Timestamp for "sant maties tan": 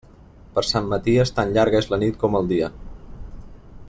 0.69-1.53